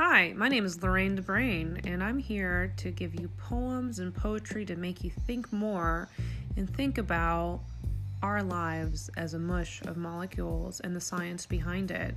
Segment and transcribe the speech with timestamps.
[0.00, 4.64] Hi, my name is Lorraine DeBrain, and I'm here to give you poems and poetry
[4.66, 6.08] to make you think more
[6.56, 7.62] and think about
[8.22, 12.14] our lives as a mush of molecules and the science behind it.